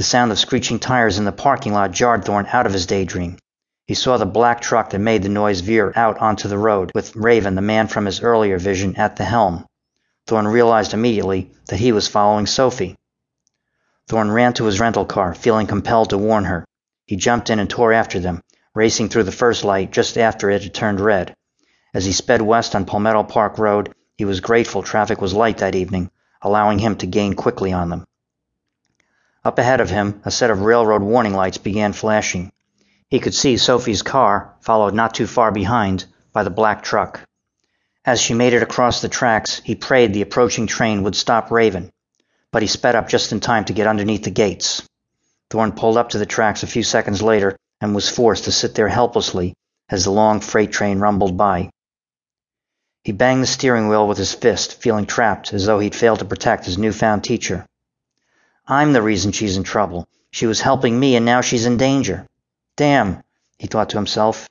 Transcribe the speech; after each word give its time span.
The 0.00 0.04
sound 0.04 0.32
of 0.32 0.38
screeching 0.38 0.78
tires 0.78 1.18
in 1.18 1.26
the 1.26 1.30
parking 1.30 1.74
lot 1.74 1.90
jarred 1.92 2.24
Thorn 2.24 2.46
out 2.50 2.64
of 2.64 2.72
his 2.72 2.86
daydream. 2.86 3.36
He 3.86 3.92
saw 3.92 4.16
the 4.16 4.24
black 4.24 4.62
truck 4.62 4.88
that 4.88 4.98
made 4.98 5.22
the 5.22 5.28
noise 5.28 5.60
veer 5.60 5.92
out 5.94 6.16
onto 6.16 6.48
the 6.48 6.56
road, 6.56 6.90
with 6.94 7.14
Raven, 7.14 7.54
the 7.54 7.60
man 7.60 7.86
from 7.86 8.06
his 8.06 8.22
earlier 8.22 8.58
vision, 8.58 8.96
at 8.96 9.16
the 9.16 9.24
helm. 9.24 9.66
Thorn 10.26 10.48
realized 10.48 10.94
immediately 10.94 11.52
that 11.66 11.80
he 11.80 11.92
was 11.92 12.08
following 12.08 12.46
Sophie. 12.46 12.96
Thorn 14.08 14.30
ran 14.30 14.54
to 14.54 14.64
his 14.64 14.80
rental 14.80 15.04
car, 15.04 15.34
feeling 15.34 15.66
compelled 15.66 16.08
to 16.08 16.16
warn 16.16 16.46
her. 16.46 16.64
He 17.04 17.16
jumped 17.16 17.50
in 17.50 17.58
and 17.58 17.68
tore 17.68 17.92
after 17.92 18.18
them, 18.18 18.40
racing 18.74 19.10
through 19.10 19.24
the 19.24 19.32
first 19.32 19.64
light 19.64 19.90
just 19.90 20.16
after 20.16 20.48
it 20.48 20.62
had 20.62 20.72
turned 20.72 21.00
red. 21.00 21.34
As 21.92 22.06
he 22.06 22.12
sped 22.12 22.40
west 22.40 22.74
on 22.74 22.86
Palmetto 22.86 23.24
Park 23.24 23.58
Road, 23.58 23.94
he 24.16 24.24
was 24.24 24.40
grateful 24.40 24.82
traffic 24.82 25.20
was 25.20 25.34
light 25.34 25.58
that 25.58 25.74
evening, 25.74 26.10
allowing 26.40 26.78
him 26.78 26.96
to 26.96 27.06
gain 27.06 27.34
quickly 27.34 27.74
on 27.74 27.90
them. 27.90 28.06
Up 29.42 29.58
ahead 29.58 29.80
of 29.80 29.88
him, 29.88 30.20
a 30.24 30.30
set 30.30 30.50
of 30.50 30.60
railroad 30.60 31.02
warning 31.02 31.34
lights 31.34 31.56
began 31.56 31.94
flashing. 31.94 32.52
He 33.08 33.20
could 33.20 33.34
see 33.34 33.56
Sophie's 33.56 34.02
car, 34.02 34.54
followed 34.60 34.92
not 34.92 35.14
too 35.14 35.26
far 35.26 35.50
behind 35.50 36.04
by 36.32 36.42
the 36.42 36.50
black 36.50 36.82
truck. 36.82 37.20
As 38.04 38.20
she 38.20 38.34
made 38.34 38.52
it 38.52 38.62
across 38.62 39.00
the 39.00 39.08
tracks, 39.08 39.60
he 39.64 39.74
prayed 39.74 40.12
the 40.12 40.22
approaching 40.22 40.66
train 40.66 41.02
would 41.02 41.16
stop 41.16 41.50
Raven, 41.50 41.90
but 42.52 42.62
he 42.62 42.68
sped 42.68 42.94
up 42.94 43.08
just 43.08 43.32
in 43.32 43.40
time 43.40 43.64
to 43.64 43.72
get 43.72 43.86
underneath 43.86 44.24
the 44.24 44.30
gates. 44.30 44.82
Thorn 45.50 45.72
pulled 45.72 45.96
up 45.96 46.10
to 46.10 46.18
the 46.18 46.26
tracks 46.26 46.62
a 46.62 46.66
few 46.66 46.82
seconds 46.82 47.22
later 47.22 47.56
and 47.80 47.94
was 47.94 48.08
forced 48.08 48.44
to 48.44 48.52
sit 48.52 48.74
there 48.74 48.88
helplessly 48.88 49.54
as 49.88 50.04
the 50.04 50.10
long 50.10 50.40
freight 50.40 50.70
train 50.70 50.98
rumbled 50.98 51.36
by. 51.36 51.70
He 53.04 53.12
banged 53.12 53.42
the 53.42 53.46
steering 53.46 53.88
wheel 53.88 54.06
with 54.06 54.18
his 54.18 54.34
fist, 54.34 54.80
feeling 54.82 55.06
trapped 55.06 55.54
as 55.54 55.64
though 55.64 55.78
he'd 55.78 55.94
failed 55.94 56.18
to 56.18 56.26
protect 56.26 56.66
his 56.66 56.76
newfound 56.76 57.24
teacher. 57.24 57.64
I'm 58.70 58.92
the 58.92 59.02
reason 59.02 59.32
she's 59.32 59.56
in 59.56 59.64
trouble. 59.64 60.06
She 60.30 60.46
was 60.46 60.60
helping 60.60 60.98
me, 60.98 61.16
and 61.16 61.26
now 61.26 61.40
she's 61.40 61.66
in 61.66 61.76
danger. 61.76 62.28
Damn, 62.76 63.20
he 63.58 63.66
thought 63.66 63.90
to 63.90 63.96
himself. 63.96 64.48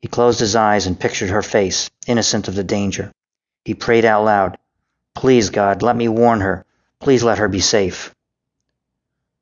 He 0.00 0.08
closed 0.08 0.40
his 0.40 0.56
eyes 0.56 0.86
and 0.86 0.98
pictured 0.98 1.28
her 1.28 1.42
face, 1.42 1.90
innocent 2.06 2.48
of 2.48 2.54
the 2.54 2.64
danger. 2.64 3.12
He 3.66 3.74
prayed 3.74 4.06
out 4.06 4.24
loud, 4.24 4.58
Please, 5.14 5.50
God, 5.50 5.82
let 5.82 5.96
me 5.96 6.08
warn 6.08 6.40
her. 6.40 6.64
Please 6.98 7.22
let 7.22 7.36
her 7.36 7.48
be 7.48 7.60
safe. 7.60 8.14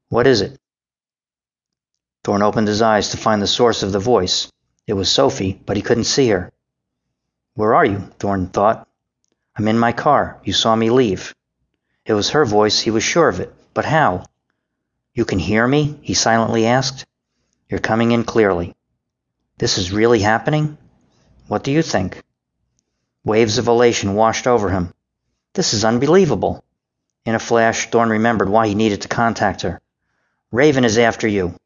What 0.09 0.27
is 0.27 0.41
it? 0.41 0.59
Thorn 2.25 2.43
opened 2.43 2.67
his 2.67 2.83
eyes 2.83 3.11
to 3.11 3.17
find 3.17 3.41
the 3.41 3.47
source 3.47 3.85
of 3.85 3.93
the 3.93 4.01
voice. 4.01 4.51
It 4.89 4.95
was 4.95 5.09
Sophie, 5.09 5.61
but 5.65 5.77
he 5.77 5.85
couldn't 5.85 6.05
see 6.05 6.31
her. 6.31 6.51
Where 7.55 7.77
are 7.77 7.85
you? 7.85 7.99
Thorn 8.19 8.49
thought. 8.49 8.89
I'm 9.57 9.69
in 9.69 9.79
my 9.79 9.93
car. 9.93 10.41
You 10.43 10.53
saw 10.53 10.75
me 10.75 10.91
leave. 10.91 11.33
It 12.07 12.15
was 12.15 12.31
her 12.31 12.45
voice, 12.45 12.81
he 12.81 12.93
was 12.93 13.03
sure 13.03 13.29
of 13.29 13.41
it. 13.41 13.53
But 13.75 13.85
how? 13.85 14.27
You 15.13 15.25
can 15.25 15.41
hear 15.41 15.67
me? 15.67 15.99
he 16.03 16.15
silently 16.15 16.67
asked. 16.67 17.05
You're 17.69 17.81
coming 17.81 18.13
in 18.13 18.23
clearly. 18.23 18.77
This 19.59 19.77
is 19.77 19.93
really 19.93 20.21
happening? 20.21 20.79
What 21.49 21.65
do 21.65 21.73
you 21.73 21.83
think? 21.83 22.23
Waves 23.25 23.59
of 23.59 23.67
elation 23.67 24.15
washed 24.15 24.47
over 24.47 24.71
him. 24.71 24.95
This 25.55 25.75
is 25.75 25.85
unbelievable. 25.85 26.63
In 27.25 27.35
a 27.35 27.41
flash, 27.41 27.91
Thorn 27.91 28.11
remembered 28.11 28.49
why 28.49 28.69
he 28.69 28.77
needed 28.77 29.03
to 29.03 29.09
contact 29.09 29.63
her. 29.63 29.81
Raven 30.53 30.85
is 30.85 30.99
after 30.99 31.27
you. 31.27 31.57